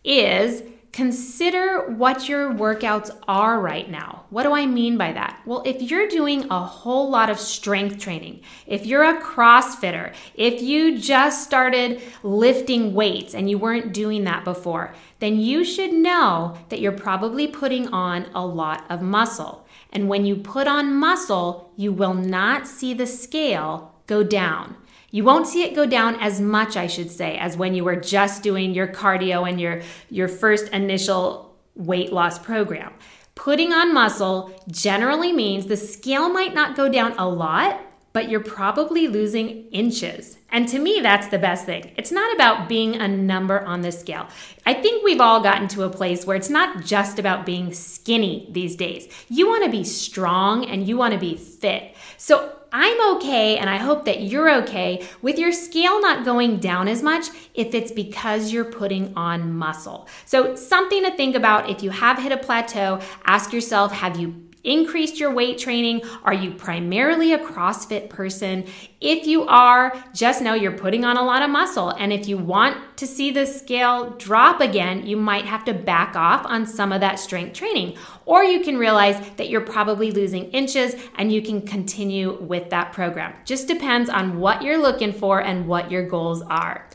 is 0.02 0.62
Consider 0.94 1.90
what 1.90 2.28
your 2.28 2.54
workouts 2.54 3.10
are 3.26 3.58
right 3.58 3.90
now. 3.90 4.26
What 4.30 4.44
do 4.44 4.52
I 4.52 4.64
mean 4.64 4.96
by 4.96 5.10
that? 5.10 5.40
Well, 5.44 5.64
if 5.66 5.82
you're 5.82 6.06
doing 6.06 6.46
a 6.52 6.60
whole 6.60 7.10
lot 7.10 7.30
of 7.30 7.40
strength 7.40 7.98
training, 7.98 8.42
if 8.68 8.86
you're 8.86 9.02
a 9.02 9.20
CrossFitter, 9.20 10.14
if 10.36 10.62
you 10.62 10.96
just 10.96 11.42
started 11.42 12.00
lifting 12.22 12.94
weights 12.94 13.34
and 13.34 13.50
you 13.50 13.58
weren't 13.58 13.92
doing 13.92 14.22
that 14.24 14.44
before, 14.44 14.94
then 15.18 15.40
you 15.40 15.64
should 15.64 15.92
know 15.92 16.56
that 16.68 16.80
you're 16.80 16.92
probably 16.92 17.48
putting 17.48 17.88
on 17.88 18.26
a 18.32 18.46
lot 18.46 18.84
of 18.88 19.02
muscle. 19.02 19.63
And 19.94 20.08
when 20.08 20.26
you 20.26 20.36
put 20.36 20.66
on 20.66 20.96
muscle, 20.96 21.72
you 21.76 21.92
will 21.92 22.14
not 22.14 22.66
see 22.66 22.92
the 22.94 23.06
scale 23.06 23.94
go 24.06 24.24
down. 24.24 24.76
You 25.10 25.22
won't 25.22 25.46
see 25.46 25.62
it 25.62 25.76
go 25.76 25.86
down 25.86 26.16
as 26.16 26.40
much, 26.40 26.76
I 26.76 26.88
should 26.88 27.10
say, 27.10 27.38
as 27.38 27.56
when 27.56 27.74
you 27.74 27.84
were 27.84 27.94
just 27.94 28.42
doing 28.42 28.74
your 28.74 28.88
cardio 28.88 29.48
and 29.48 29.60
your, 29.60 29.82
your 30.10 30.26
first 30.26 30.68
initial 30.72 31.56
weight 31.76 32.12
loss 32.12 32.38
program. 32.38 32.92
Putting 33.36 33.72
on 33.72 33.94
muscle 33.94 34.52
generally 34.68 35.32
means 35.32 35.66
the 35.66 35.76
scale 35.76 36.28
might 36.28 36.54
not 36.54 36.76
go 36.76 36.88
down 36.88 37.12
a 37.16 37.28
lot, 37.28 37.80
but 38.14 38.30
you're 38.30 38.40
probably 38.40 39.08
losing 39.08 39.66
inches. 39.70 40.38
And 40.48 40.68
to 40.68 40.78
me, 40.78 41.00
that's 41.02 41.26
the 41.28 41.38
best 41.38 41.66
thing. 41.66 41.90
It's 41.96 42.12
not 42.12 42.32
about 42.32 42.68
being 42.68 42.94
a 42.94 43.08
number 43.08 43.60
on 43.62 43.80
the 43.80 43.90
scale. 43.90 44.28
I 44.64 44.72
think 44.72 45.04
we've 45.04 45.20
all 45.20 45.42
gotten 45.42 45.66
to 45.68 45.82
a 45.82 45.90
place 45.90 46.24
where 46.24 46.36
it's 46.36 46.48
not 46.48 46.84
just 46.84 47.18
about 47.18 47.44
being 47.44 47.74
skinny 47.74 48.48
these 48.52 48.76
days. 48.76 49.08
You 49.28 49.48
want 49.48 49.64
to 49.64 49.70
be 49.70 49.82
strong 49.82 50.64
and 50.64 50.86
you 50.86 50.96
want 50.96 51.12
to 51.12 51.18
be 51.18 51.36
fit. 51.36 51.96
So 52.16 52.52
I'm 52.76 53.16
okay, 53.16 53.56
and 53.56 53.70
I 53.70 53.76
hope 53.76 54.04
that 54.06 54.22
you're 54.22 54.52
okay 54.62 55.06
with 55.22 55.38
your 55.38 55.52
scale 55.52 56.00
not 56.00 56.24
going 56.24 56.58
down 56.58 56.88
as 56.88 57.04
much 57.04 57.28
if 57.54 57.72
it's 57.72 57.92
because 57.92 58.52
you're 58.52 58.64
putting 58.64 59.16
on 59.16 59.52
muscle. 59.52 60.08
So, 60.24 60.56
something 60.56 61.04
to 61.04 61.12
think 61.12 61.36
about 61.36 61.70
if 61.70 61.84
you 61.84 61.90
have 61.90 62.18
hit 62.18 62.32
a 62.32 62.36
plateau, 62.36 63.00
ask 63.26 63.52
yourself 63.52 63.92
have 63.92 64.18
you 64.18 64.43
increased 64.64 65.20
your 65.20 65.32
weight 65.32 65.58
training? 65.58 66.02
Are 66.24 66.34
you 66.34 66.52
primarily 66.52 67.32
a 67.32 67.38
CrossFit 67.38 68.08
person? 68.10 68.66
If 69.00 69.26
you 69.26 69.44
are, 69.44 69.94
just 70.14 70.42
know 70.42 70.54
you're 70.54 70.72
putting 70.72 71.04
on 71.04 71.16
a 71.16 71.22
lot 71.22 71.42
of 71.42 71.50
muscle. 71.50 71.90
And 71.90 72.12
if 72.12 72.26
you 72.26 72.38
want 72.38 72.96
to 72.96 73.06
see 73.06 73.30
the 73.30 73.46
scale 73.46 74.10
drop 74.16 74.60
again, 74.60 75.06
you 75.06 75.16
might 75.16 75.44
have 75.44 75.64
to 75.66 75.74
back 75.74 76.16
off 76.16 76.46
on 76.46 76.66
some 76.66 76.92
of 76.92 77.00
that 77.00 77.18
strength 77.18 77.54
training. 77.54 77.96
Or 78.24 78.42
you 78.42 78.60
can 78.64 78.78
realize 78.78 79.16
that 79.36 79.50
you're 79.50 79.60
probably 79.60 80.10
losing 80.10 80.50
inches 80.52 80.96
and 81.16 81.30
you 81.30 81.42
can 81.42 81.60
continue 81.60 82.40
with 82.40 82.70
that 82.70 82.92
program. 82.92 83.34
Just 83.44 83.68
depends 83.68 84.08
on 84.08 84.38
what 84.38 84.62
you're 84.62 84.80
looking 84.80 85.12
for 85.12 85.42
and 85.42 85.68
what 85.68 85.90
your 85.90 86.08
goals 86.08 86.42
are. 86.42 86.88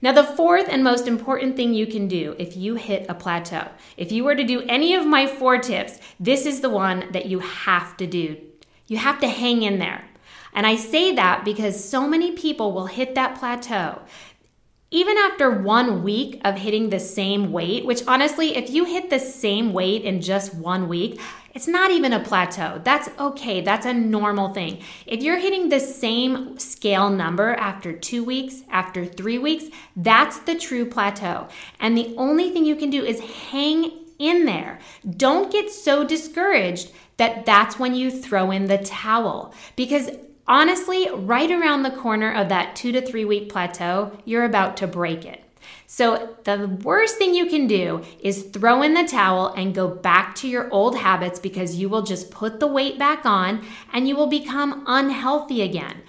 Now, 0.00 0.12
the 0.12 0.22
fourth 0.22 0.68
and 0.68 0.84
most 0.84 1.08
important 1.08 1.56
thing 1.56 1.74
you 1.74 1.86
can 1.86 2.06
do 2.06 2.36
if 2.38 2.56
you 2.56 2.76
hit 2.76 3.06
a 3.08 3.14
plateau, 3.14 3.68
if 3.96 4.12
you 4.12 4.22
were 4.22 4.36
to 4.36 4.44
do 4.44 4.62
any 4.68 4.94
of 4.94 5.04
my 5.04 5.26
four 5.26 5.58
tips, 5.58 5.98
this 6.20 6.46
is 6.46 6.60
the 6.60 6.70
one 6.70 7.10
that 7.10 7.26
you 7.26 7.40
have 7.40 7.96
to 7.96 8.06
do. 8.06 8.36
You 8.86 8.98
have 8.98 9.18
to 9.20 9.28
hang 9.28 9.62
in 9.62 9.80
there. 9.80 10.04
And 10.54 10.66
I 10.66 10.76
say 10.76 11.14
that 11.16 11.44
because 11.44 11.88
so 11.88 12.08
many 12.08 12.32
people 12.32 12.72
will 12.72 12.86
hit 12.86 13.16
that 13.16 13.38
plateau. 13.38 14.00
Even 14.90 15.18
after 15.18 15.50
one 15.50 16.02
week 16.02 16.40
of 16.44 16.56
hitting 16.56 16.88
the 16.88 16.98
same 16.98 17.52
weight, 17.52 17.84
which 17.84 18.02
honestly, 18.06 18.56
if 18.56 18.70
you 18.70 18.86
hit 18.86 19.10
the 19.10 19.18
same 19.18 19.74
weight 19.74 20.02
in 20.02 20.22
just 20.22 20.54
one 20.54 20.88
week, 20.88 21.20
it's 21.54 21.68
not 21.68 21.90
even 21.90 22.14
a 22.14 22.20
plateau. 22.20 22.80
That's 22.84 23.10
okay. 23.18 23.60
That's 23.60 23.84
a 23.84 23.92
normal 23.92 24.54
thing. 24.54 24.80
If 25.06 25.22
you're 25.22 25.38
hitting 25.38 25.68
the 25.68 25.80
same 25.80 26.58
scale 26.58 27.10
number 27.10 27.54
after 27.54 27.92
two 27.92 28.24
weeks, 28.24 28.62
after 28.70 29.04
three 29.04 29.36
weeks, 29.36 29.64
that's 29.94 30.38
the 30.38 30.54
true 30.54 30.86
plateau. 30.86 31.48
And 31.80 31.96
the 31.96 32.14
only 32.16 32.50
thing 32.50 32.64
you 32.64 32.76
can 32.76 32.88
do 32.88 33.04
is 33.04 33.20
hang 33.50 33.92
in 34.18 34.46
there. 34.46 34.78
Don't 35.16 35.52
get 35.52 35.70
so 35.70 36.02
discouraged 36.02 36.92
that 37.18 37.44
that's 37.44 37.78
when 37.78 37.94
you 37.94 38.10
throw 38.10 38.50
in 38.50 38.66
the 38.66 38.78
towel 38.78 39.52
because 39.76 40.10
honestly, 40.48 41.08
right 41.12 41.50
around 41.50 41.82
the 41.82 41.90
corner 41.90 42.32
of 42.32 42.48
that 42.48 42.74
two 42.74 42.90
to 42.92 43.00
three 43.00 43.24
week 43.24 43.48
plateau, 43.48 44.18
you're 44.24 44.44
about 44.44 44.76
to 44.78 44.86
break 44.86 45.24
it. 45.24 45.44
So, 45.86 46.36
the 46.44 46.66
worst 46.82 47.16
thing 47.16 47.34
you 47.34 47.46
can 47.46 47.66
do 47.66 48.02
is 48.20 48.44
throw 48.44 48.82
in 48.82 48.94
the 48.94 49.06
towel 49.06 49.48
and 49.48 49.74
go 49.74 49.88
back 49.88 50.34
to 50.36 50.48
your 50.48 50.70
old 50.70 50.96
habits 50.96 51.38
because 51.38 51.76
you 51.76 51.88
will 51.88 52.02
just 52.02 52.30
put 52.30 52.60
the 52.60 52.66
weight 52.66 52.98
back 52.98 53.24
on 53.24 53.64
and 53.92 54.08
you 54.08 54.16
will 54.16 54.26
become 54.26 54.84
unhealthy 54.86 55.62
again. 55.62 56.02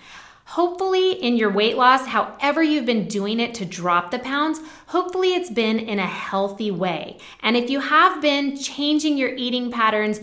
Hopefully, 0.46 1.12
in 1.12 1.38
your 1.38 1.51
weight 1.51 1.77
loss, 1.77 2.08
however 2.08 2.63
you've 2.63 2.86
been 2.86 3.08
doing 3.08 3.39
it 3.39 3.53
to 3.53 3.65
drop 3.65 4.10
the 4.10 4.17
pounds, 4.17 4.60
hopefully 4.88 5.36
it's 5.36 5.51
been 5.51 5.77
in 5.77 6.00
a 6.00 6.08
healthy 6.08 6.72
way. 6.72 7.19
And 7.43 7.55
if 7.55 7.69
you 7.69 7.79
have 7.79 8.19
been 8.19 8.58
changing 8.58 9.15
your 9.15 9.29
eating 9.36 9.72
patterns, 9.72 10.19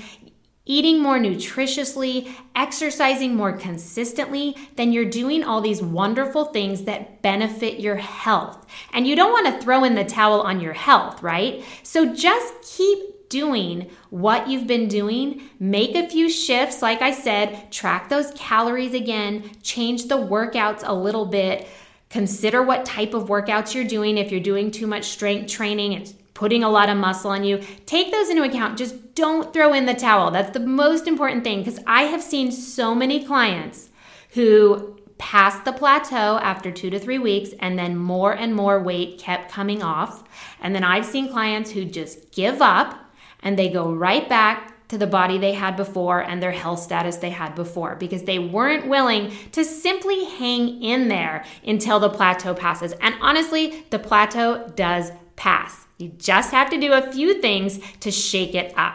eating 0.66 1.00
more 1.00 1.18
nutritiously, 1.18 2.28
exercising 2.54 3.34
more 3.34 3.52
consistently, 3.52 4.56
then 4.74 4.92
you're 4.92 5.04
doing 5.04 5.42
all 5.42 5.60
these 5.60 5.80
wonderful 5.80 6.46
things 6.46 6.82
that 6.82 7.22
benefit 7.22 7.80
your 7.80 7.96
health. 7.96 8.66
And 8.92 9.06
you 9.06 9.16
don't 9.16 9.32
want 9.32 9.46
to 9.46 9.64
throw 9.64 9.84
in 9.84 9.94
the 9.94 10.04
towel 10.04 10.42
on 10.42 10.60
your 10.60 10.72
health, 10.74 11.22
right? 11.22 11.64
So 11.82 12.12
just 12.12 12.52
keep 12.62 13.28
doing 13.28 13.90
what 14.10 14.48
you've 14.48 14.66
been 14.66 14.88
doing. 14.88 15.42
Make 15.58 15.94
a 15.94 16.08
few 16.08 16.28
shifts, 16.28 16.82
like 16.82 17.02
I 17.02 17.12
said, 17.12 17.70
track 17.72 18.08
those 18.08 18.32
calories 18.32 18.94
again, 18.94 19.50
change 19.62 20.08
the 20.08 20.16
workouts 20.16 20.82
a 20.84 20.94
little 20.94 21.26
bit. 21.26 21.66
Consider 22.08 22.62
what 22.62 22.84
type 22.84 23.14
of 23.14 23.28
workouts 23.28 23.74
you're 23.74 23.84
doing. 23.84 24.16
If 24.16 24.30
you're 24.30 24.40
doing 24.40 24.70
too 24.70 24.86
much 24.86 25.06
strength 25.06 25.50
training, 25.50 25.92
it's 25.92 26.14
putting 26.36 26.62
a 26.62 26.68
lot 26.68 26.90
of 26.90 26.98
muscle 26.98 27.30
on 27.30 27.42
you. 27.44 27.58
Take 27.86 28.12
those 28.12 28.28
into 28.28 28.42
account. 28.42 28.76
Just 28.76 29.14
don't 29.14 29.54
throw 29.54 29.72
in 29.72 29.86
the 29.86 29.94
towel. 29.94 30.30
That's 30.30 30.52
the 30.52 30.60
most 30.60 31.08
important 31.08 31.44
thing 31.44 31.60
because 31.60 31.80
I 31.86 32.02
have 32.02 32.22
seen 32.22 32.52
so 32.52 32.94
many 32.94 33.24
clients 33.24 33.88
who 34.32 35.00
passed 35.16 35.64
the 35.64 35.72
plateau 35.72 36.38
after 36.42 36.70
two 36.70 36.90
to 36.90 36.98
three 36.98 37.18
weeks 37.18 37.54
and 37.58 37.78
then 37.78 37.96
more 37.96 38.34
and 38.34 38.54
more 38.54 38.82
weight 38.82 39.18
kept 39.18 39.50
coming 39.50 39.82
off. 39.82 40.24
And 40.60 40.74
then 40.74 40.84
I've 40.84 41.06
seen 41.06 41.32
clients 41.32 41.70
who 41.70 41.86
just 41.86 42.32
give 42.32 42.60
up 42.60 43.10
and 43.40 43.58
they 43.58 43.70
go 43.70 43.90
right 43.90 44.28
back 44.28 44.88
to 44.88 44.98
the 44.98 45.06
body 45.06 45.38
they 45.38 45.54
had 45.54 45.74
before 45.74 46.20
and 46.20 46.42
their 46.42 46.52
health 46.52 46.80
status 46.80 47.16
they 47.16 47.30
had 47.30 47.54
before 47.54 47.96
because 47.96 48.24
they 48.24 48.38
weren't 48.38 48.86
willing 48.86 49.32
to 49.52 49.64
simply 49.64 50.26
hang 50.26 50.82
in 50.82 51.08
there 51.08 51.46
until 51.66 51.98
the 51.98 52.10
plateau 52.10 52.52
passes. 52.52 52.92
And 53.00 53.14
honestly, 53.22 53.86
the 53.88 53.98
plateau 53.98 54.70
does 54.76 55.12
pass. 55.36 55.86
You 55.98 56.08
just 56.18 56.50
have 56.50 56.70
to 56.70 56.80
do 56.80 56.92
a 56.92 57.12
few 57.12 57.40
things 57.40 57.78
to 58.00 58.10
shake 58.10 58.54
it 58.54 58.72
up. 58.76 58.94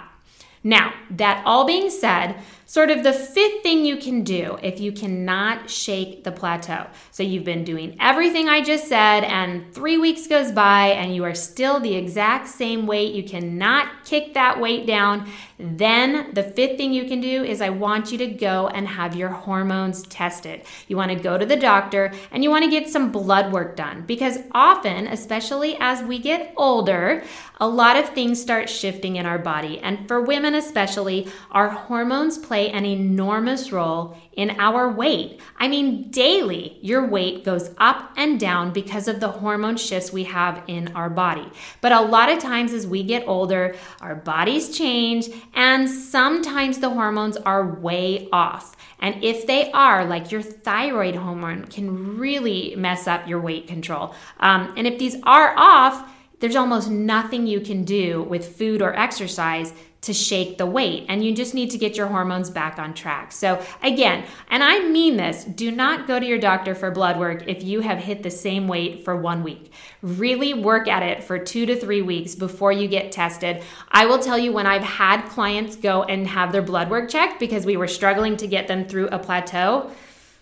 Now, 0.63 0.93
that 1.10 1.41
all 1.45 1.65
being 1.65 1.89
said, 1.89 2.36
sort 2.67 2.91
of 2.91 3.03
the 3.03 3.13
fifth 3.13 3.63
thing 3.63 3.83
you 3.83 3.98
can 3.98 4.24
do 4.24 4.60
if 4.62 4.79
you 4.79 4.91
cannot 4.91 5.71
shake 5.71 6.24
the 6.24 6.31
plateau. 6.31 6.86
So 7.10 7.24
you've 7.24 7.43
been 7.43 7.63
doing 7.63 7.98
everything 8.00 8.48
I 8.48 8.62
just 8.62 8.88
said, 8.88 9.24
and 9.24 9.74
three 9.74 9.98
weeks 9.98 10.27
goes 10.27 10.51
by, 10.51 10.89
and 10.89 11.15
you 11.15 11.24
are 11.24 11.33
still 11.33 11.79
the 11.79 11.95
exact 11.95 12.48
same 12.48 12.86
weight. 12.86 13.15
You 13.15 13.24
cannot 13.24 14.05
kick 14.05 14.36
that 14.36 14.62
weight 14.62 14.86
down. 14.86 15.27
Then 15.62 16.34
the 16.34 16.44
fifth 16.44 16.77
thing 16.77 16.94
you 16.94 17.06
can 17.06 17.22
do 17.22 17.44
is 17.44 17.62
I 17.62 17.70
want 17.70 18.12
you 18.12 18.18
to 18.20 18.27
go 18.27 18.68
and 18.68 18.88
have 18.88 19.15
your 19.15 19.30
hormones 19.30 20.03
tested. 20.03 20.63
You 20.88 20.98
want 20.98 21.12
to 21.12 21.15
go 21.15 21.38
to 21.38 21.46
the 21.46 21.56
doctor 21.56 22.12
and 22.32 22.44
you 22.44 22.50
want 22.50 22.65
to 22.65 22.72
get 22.72 22.89
some 22.89 23.12
blood 23.12 23.51
work 23.53 23.75
done 23.75 24.03
because 24.08 24.39
often, 24.51 25.08
especially 25.08 25.77
as 25.80 26.01
we 26.03 26.20
get 26.20 26.53
older, 26.58 27.24
a 27.60 27.68
lot 27.68 27.96
of 27.96 28.10
things 28.10 28.41
start 28.41 28.70
shifting 28.70 29.18
in 29.18 29.27
our 29.27 29.38
body. 29.38 29.80
And 29.80 30.08
for 30.08 30.20
women, 30.22 30.56
especially, 30.56 31.27
our 31.51 31.70
hormones 31.70 32.39
play 32.39 32.72
an 32.72 32.86
enormous 32.86 33.72
role 33.72 34.18
in 34.34 34.50
our 34.60 34.89
weight. 34.89 35.39
I 35.58 35.68
mean, 35.68 36.10
daily, 36.10 36.80
your 36.82 37.06
weight 37.06 37.44
goes 37.44 37.70
up 37.77 38.13
and 38.18 38.39
down 38.39 38.74
because 38.74 39.08
of 39.08 39.20
the 39.20 39.27
hormone 39.27 39.77
shifts 39.77 40.12
we 40.12 40.24
have 40.24 40.63
in 40.65 40.94
our 40.96 41.10
body. 41.10 41.48
But 41.82 41.91
a 41.91 42.01
lot 42.01 42.30
of 42.30 42.39
times, 42.39 42.74
as 42.74 42.88
we 42.88 43.03
get 43.03 43.27
older, 43.27 43.75
our 44.01 44.15
bodies 44.15 44.75
change, 44.75 45.30
and 45.53 45.89
sometimes 45.89 46.79
the 46.79 46.89
hormones 46.89 47.38
are 47.38 47.65
way 47.65 48.29
off. 48.31 48.75
And 49.00 49.24
if 49.24 49.48
they 49.48 49.72
are, 49.72 50.05
like 50.05 50.31
your 50.31 50.41
thyroid 50.41 51.15
hormone 51.15 51.65
can 51.65 52.17
really 52.17 52.75
mess 52.75 53.08
up 53.08 53.27
your 53.27 53.41
weight 53.41 53.67
control. 53.67 54.13
Um, 54.39 54.74
and 54.77 54.86
if 54.86 55.00
these 55.00 55.15
are 55.24 55.53
off, 55.58 56.10
there's 56.39 56.55
almost 56.55 56.89
nothing 56.89 57.48
you 57.48 57.62
can 57.62 57.84
do 57.84 58.24
with 58.24 58.55
food 58.58 58.81
or 58.81 58.96
exercise 58.96 59.74
to 60.01 60.13
shake 60.13 60.58
the 60.58 60.65
weight 60.65 61.05
and 61.10 61.24
you 61.24 61.34
just 61.34 61.53
need 61.53 61.70
to 61.70 61.77
get 61.77 61.96
your 61.96 62.08
hormones 62.08 62.50
back 62.50 62.79
on 62.79 62.93
track. 62.93 63.31
So 63.31 63.63
again, 63.84 64.25
and 64.50 64.63
I 64.63 64.79
mean 64.79 65.15
this, 65.15 65.43
do 65.43 65.70
not 65.72 66.08
go 66.08 66.20
to 66.20 66.25
your 66.25 66.39
doctor 66.39 66.74
for 66.74 66.89
blood 66.89 67.20
work 67.20 67.48
if 67.48 67.63
you 67.63 67.81
have 67.81 68.00
hit 68.00 68.24
the 68.24 68.31
same 68.31 68.67
weight 68.67 69.05
for 69.05 69.15
1 69.15 69.43
week. 69.43 69.72
Really 70.01 70.55
work 70.55 70.88
at 70.88 71.03
it 71.03 71.24
for 71.24 71.38
2 71.38 71.67
to 71.67 71.75
3 71.75 72.01
weeks 72.01 72.34
before 72.34 72.72
you 72.72 72.88
get 72.88 73.12
tested. 73.12 73.62
I 73.91 74.08
will 74.08 74.20
tell 74.20 74.39
you 74.39 74.51
when 74.51 74.65
I've 74.65 74.84
had 74.84 75.22
clients 75.29 75.75
go 75.75 76.03
and 76.03 76.25
have 76.27 76.51
their 76.51 76.63
blood 76.63 76.89
work 76.89 77.08
checked 77.08 77.39
because 77.39 77.65
we 77.65 77.77
were 77.77 77.88
struggling 77.88 78.38
to 78.38 78.48
get 78.48 78.67
them 78.67 78.86
through 78.86 79.10
a 79.10 79.20
plateau, 79.20 79.91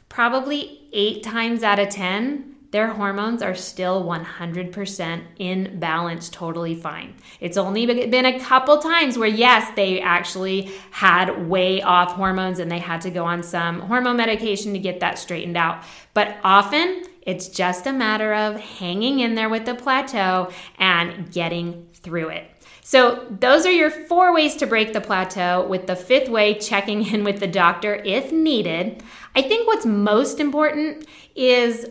probably 0.07 0.87
8 0.93 1.21
times 1.21 1.63
out 1.63 1.79
of 1.79 1.89
10 1.89 2.55
their 2.71 2.87
hormones 2.87 3.41
are 3.41 3.55
still 3.55 4.03
100% 4.03 5.23
in 5.37 5.79
balance, 5.79 6.29
totally 6.29 6.75
fine. 6.75 7.15
It's 7.39 7.57
only 7.57 7.85
been 8.05 8.25
a 8.25 8.39
couple 8.39 8.77
times 8.77 9.17
where, 9.17 9.27
yes, 9.27 9.71
they 9.75 9.99
actually 10.01 10.71
had 10.91 11.47
way 11.47 11.81
off 11.81 12.11
hormones 12.11 12.59
and 12.59 12.71
they 12.71 12.77
had 12.77 13.01
to 13.01 13.09
go 13.09 13.25
on 13.25 13.41
some 13.41 13.81
hormone 13.81 14.17
medication 14.17 14.73
to 14.73 14.79
get 14.79 14.99
that 14.99 15.17
straightened 15.17 15.57
out. 15.57 15.83
But 16.13 16.37
often, 16.43 17.05
it's 17.23 17.47
just 17.47 17.87
a 17.87 17.93
matter 17.93 18.33
of 18.33 18.59
hanging 18.59 19.19
in 19.19 19.33
there 19.33 19.49
with 19.49 19.65
the 19.65 19.75
plateau 19.75 20.51
and 20.77 21.31
getting 21.31 21.87
through 21.93 22.29
it. 22.29 22.51
So, 22.81 23.27
those 23.29 23.67
are 23.67 23.71
your 23.71 23.91
four 23.91 24.33
ways 24.33 24.55
to 24.57 24.65
break 24.65 24.93
the 24.93 25.01
plateau, 25.01 25.67
with 25.67 25.85
the 25.85 25.95
fifth 25.95 26.27
way 26.27 26.55
checking 26.55 27.05
in 27.05 27.23
with 27.23 27.39
the 27.39 27.47
doctor 27.47 27.95
if 28.03 28.31
needed. 28.31 29.03
I 29.35 29.43
think 29.43 29.67
what's 29.67 29.85
most 29.85 30.39
important 30.39 31.05
is 31.35 31.87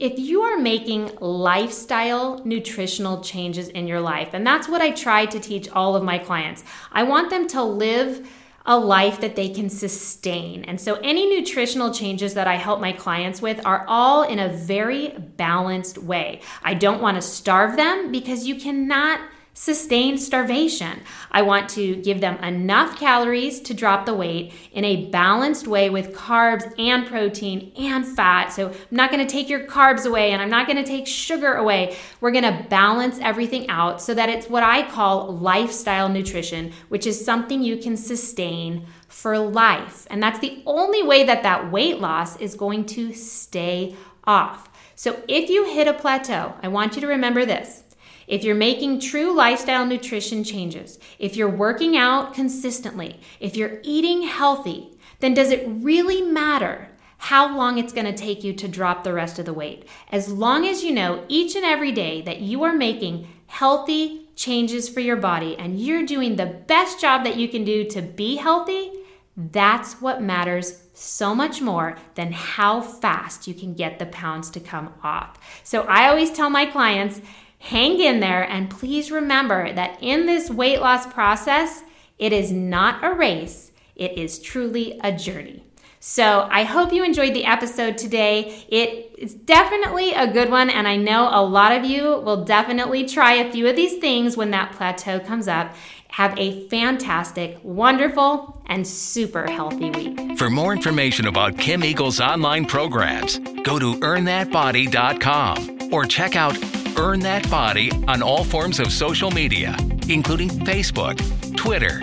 if 0.00 0.18
you 0.18 0.42
are 0.42 0.58
making 0.58 1.16
lifestyle 1.20 2.42
nutritional 2.44 3.20
changes 3.22 3.68
in 3.68 3.86
your 3.86 4.00
life, 4.00 4.30
and 4.32 4.46
that's 4.46 4.68
what 4.68 4.80
I 4.80 4.90
try 4.90 5.26
to 5.26 5.40
teach 5.40 5.68
all 5.70 5.96
of 5.96 6.02
my 6.02 6.18
clients, 6.18 6.64
I 6.92 7.02
want 7.02 7.30
them 7.30 7.46
to 7.48 7.62
live 7.62 8.28
a 8.66 8.78
life 8.78 9.20
that 9.22 9.34
they 9.34 9.48
can 9.48 9.70
sustain. 9.70 10.62
And 10.64 10.78
so, 10.78 10.96
any 10.96 11.26
nutritional 11.34 11.92
changes 11.92 12.34
that 12.34 12.46
I 12.46 12.56
help 12.56 12.80
my 12.80 12.92
clients 12.92 13.40
with 13.40 13.64
are 13.64 13.84
all 13.88 14.24
in 14.24 14.38
a 14.38 14.48
very 14.50 15.08
balanced 15.36 15.96
way. 15.96 16.42
I 16.62 16.74
don't 16.74 17.00
want 17.00 17.16
to 17.16 17.22
starve 17.22 17.76
them 17.76 18.12
because 18.12 18.46
you 18.46 18.56
cannot 18.56 19.20
sustained 19.58 20.20
starvation. 20.20 21.02
I 21.32 21.42
want 21.42 21.68
to 21.70 21.96
give 21.96 22.20
them 22.20 22.36
enough 22.44 22.96
calories 22.96 23.58
to 23.62 23.74
drop 23.74 24.06
the 24.06 24.14
weight 24.14 24.52
in 24.70 24.84
a 24.84 25.06
balanced 25.06 25.66
way 25.66 25.90
with 25.90 26.14
carbs 26.14 26.72
and 26.78 27.04
protein 27.08 27.72
and 27.76 28.06
fat. 28.06 28.52
So 28.52 28.68
I'm 28.68 28.76
not 28.92 29.10
going 29.10 29.26
to 29.26 29.30
take 29.30 29.48
your 29.48 29.66
carbs 29.66 30.06
away 30.06 30.30
and 30.30 30.40
I'm 30.40 30.48
not 30.48 30.68
going 30.68 30.76
to 30.76 30.88
take 30.88 31.08
sugar 31.08 31.54
away. 31.54 31.96
We're 32.20 32.30
going 32.30 32.44
to 32.44 32.68
balance 32.68 33.18
everything 33.20 33.68
out 33.68 34.00
so 34.00 34.14
that 34.14 34.28
it's 34.28 34.48
what 34.48 34.62
I 34.62 34.88
call 34.88 35.36
lifestyle 35.36 36.08
nutrition, 36.08 36.72
which 36.88 37.04
is 37.04 37.22
something 37.22 37.60
you 37.60 37.78
can 37.78 37.96
sustain 37.96 38.86
for 39.08 39.36
life. 39.40 40.06
And 40.08 40.22
that's 40.22 40.38
the 40.38 40.62
only 40.66 41.02
way 41.02 41.24
that 41.24 41.42
that 41.42 41.72
weight 41.72 41.98
loss 41.98 42.36
is 42.36 42.54
going 42.54 42.86
to 42.86 43.12
stay 43.12 43.96
off. 44.22 44.70
So 44.94 45.20
if 45.26 45.50
you 45.50 45.64
hit 45.64 45.88
a 45.88 45.94
plateau, 45.94 46.54
I 46.62 46.68
want 46.68 46.94
you 46.94 47.00
to 47.00 47.08
remember 47.08 47.44
this. 47.44 47.82
If 48.28 48.44
you're 48.44 48.54
making 48.54 49.00
true 49.00 49.34
lifestyle 49.34 49.86
nutrition 49.86 50.44
changes, 50.44 50.98
if 51.18 51.34
you're 51.34 51.48
working 51.48 51.96
out 51.96 52.34
consistently, 52.34 53.18
if 53.40 53.56
you're 53.56 53.80
eating 53.82 54.22
healthy, 54.22 54.98
then 55.20 55.34
does 55.34 55.50
it 55.50 55.66
really 55.66 56.20
matter 56.22 56.88
how 57.16 57.56
long 57.56 57.78
it's 57.78 57.92
going 57.92 58.06
to 58.06 58.12
take 58.12 58.44
you 58.44 58.52
to 58.52 58.68
drop 58.68 59.02
the 59.02 59.14
rest 59.14 59.38
of 59.38 59.46
the 59.46 59.52
weight? 59.52 59.88
As 60.12 60.30
long 60.30 60.66
as 60.66 60.84
you 60.84 60.92
know 60.92 61.24
each 61.28 61.56
and 61.56 61.64
every 61.64 61.90
day 61.90 62.20
that 62.22 62.40
you 62.40 62.62
are 62.64 62.74
making 62.74 63.26
healthy 63.46 64.28
changes 64.36 64.88
for 64.88 65.00
your 65.00 65.16
body 65.16 65.56
and 65.56 65.80
you're 65.80 66.06
doing 66.06 66.36
the 66.36 66.46
best 66.46 67.00
job 67.00 67.24
that 67.24 67.36
you 67.36 67.48
can 67.48 67.64
do 67.64 67.84
to 67.84 68.02
be 68.02 68.36
healthy, 68.36 68.92
that's 69.36 70.00
what 70.00 70.22
matters 70.22 70.82
so 70.92 71.34
much 71.34 71.60
more 71.60 71.96
than 72.14 72.32
how 72.32 72.80
fast 72.80 73.46
you 73.46 73.54
can 73.54 73.72
get 73.72 73.98
the 73.98 74.06
pounds 74.06 74.50
to 74.50 74.60
come 74.60 74.92
off. 75.02 75.38
So 75.64 75.82
I 75.82 76.08
always 76.08 76.30
tell 76.30 76.50
my 76.50 76.66
clients, 76.66 77.20
hang 77.58 78.00
in 78.00 78.20
there 78.20 78.42
and 78.42 78.70
please 78.70 79.10
remember 79.10 79.72
that 79.72 79.98
in 80.00 80.26
this 80.26 80.50
weight 80.50 80.80
loss 80.80 81.06
process, 81.06 81.82
it 82.18 82.32
is 82.32 82.50
not 82.52 83.04
a 83.04 83.12
race, 83.12 83.72
it 83.96 84.16
is 84.18 84.38
truly 84.38 84.98
a 85.02 85.12
journey. 85.12 85.64
So 86.00 86.48
I 86.50 86.62
hope 86.62 86.92
you 86.92 87.02
enjoyed 87.02 87.34
the 87.34 87.44
episode 87.44 87.98
today. 87.98 88.64
It 88.68 89.14
is 89.18 89.34
definitely 89.34 90.12
a 90.12 90.32
good 90.32 90.48
one, 90.50 90.70
and 90.70 90.86
I 90.86 90.96
know 90.96 91.28
a 91.30 91.42
lot 91.42 91.72
of 91.72 91.84
you 91.84 92.04
will 92.04 92.44
definitely 92.44 93.04
try 93.04 93.34
a 93.34 93.50
few 93.50 93.66
of 93.66 93.74
these 93.74 93.98
things 93.98 94.36
when 94.36 94.52
that 94.52 94.72
plateau 94.72 95.18
comes 95.18 95.48
up. 95.48 95.74
Have 96.10 96.38
a 96.38 96.68
fantastic, 96.68 97.58
wonderful, 97.62 98.62
and 98.66 98.86
super 98.86 99.50
healthy 99.50 99.90
week. 99.90 100.38
For 100.38 100.48
more 100.48 100.72
information 100.72 101.26
about 101.26 101.58
Kim 101.58 101.82
Eagle's 101.82 102.20
online 102.20 102.64
programs, 102.64 103.38
go 103.62 103.78
to 103.78 103.94
earnthatbody.com 103.96 105.92
or 105.92 106.04
check 106.04 106.36
out 106.36 106.56
Earn 106.98 107.20
That 107.20 107.48
Body 107.48 107.92
on 108.08 108.22
all 108.22 108.42
forms 108.42 108.80
of 108.80 108.90
social 108.92 109.30
media, 109.30 109.76
including 110.08 110.48
Facebook, 110.48 111.16
Twitter, 111.56 112.00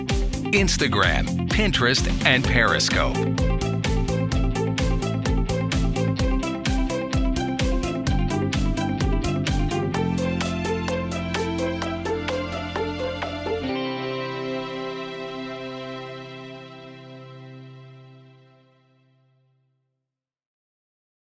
Instagram, 0.54 1.50
Pinterest, 1.50 2.08
and 2.26 2.44
Periscope. 2.46 3.45